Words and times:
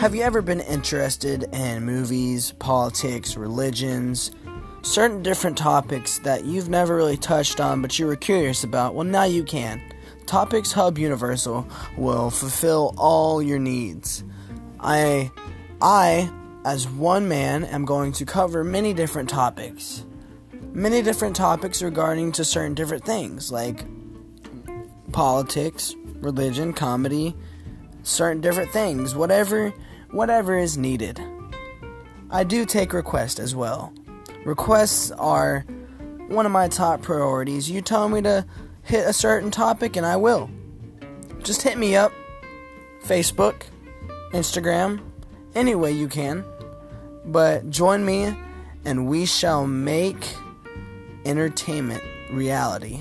Have 0.00 0.14
you 0.14 0.22
ever 0.22 0.40
been 0.40 0.60
interested 0.60 1.42
in 1.52 1.84
movies, 1.84 2.52
politics, 2.52 3.36
religions, 3.36 4.30
certain 4.80 5.22
different 5.22 5.58
topics 5.58 6.20
that 6.20 6.46
you've 6.46 6.70
never 6.70 6.96
really 6.96 7.18
touched 7.18 7.60
on 7.60 7.82
but 7.82 7.98
you 7.98 8.06
were 8.06 8.16
curious 8.16 8.64
about? 8.64 8.94
Well, 8.94 9.04
now 9.04 9.24
you 9.24 9.44
can. 9.44 9.78
Topics 10.24 10.72
Hub 10.72 10.96
Universal 10.96 11.68
will 11.98 12.30
fulfill 12.30 12.94
all 12.96 13.42
your 13.42 13.58
needs. 13.58 14.24
I 14.80 15.30
I 15.82 16.32
as 16.64 16.88
one 16.88 17.28
man 17.28 17.64
am 17.64 17.84
going 17.84 18.12
to 18.12 18.24
cover 18.24 18.64
many 18.64 18.94
different 18.94 19.28
topics. 19.28 20.06
Many 20.72 21.02
different 21.02 21.36
topics 21.36 21.82
regarding 21.82 22.32
to 22.32 22.44
certain 22.46 22.72
different 22.72 23.04
things 23.04 23.52
like 23.52 23.84
politics, 25.12 25.94
religion, 26.22 26.72
comedy, 26.72 27.36
certain 28.02 28.40
different 28.40 28.70
things, 28.70 29.14
whatever 29.14 29.72
whatever 30.10 30.58
is 30.58 30.76
needed. 30.76 31.20
I 32.30 32.44
do 32.44 32.64
take 32.64 32.92
requests 32.92 33.38
as 33.38 33.54
well. 33.54 33.92
Requests 34.44 35.10
are 35.12 35.64
one 36.28 36.46
of 36.46 36.52
my 36.52 36.68
top 36.68 37.02
priorities. 37.02 37.70
You 37.70 37.82
tell 37.82 38.08
me 38.08 38.22
to 38.22 38.46
hit 38.82 39.06
a 39.06 39.12
certain 39.12 39.50
topic 39.50 39.96
and 39.96 40.06
I 40.06 40.16
will. 40.16 40.50
Just 41.42 41.62
hit 41.62 41.78
me 41.78 41.96
up. 41.96 42.12
Facebook, 43.04 43.62
Instagram, 44.32 45.00
any 45.54 45.74
way 45.74 45.92
you 45.92 46.08
can. 46.08 46.44
But 47.24 47.70
join 47.70 48.04
me 48.04 48.34
and 48.84 49.06
we 49.08 49.26
shall 49.26 49.66
make 49.66 50.34
entertainment 51.24 52.02
reality. 52.30 53.00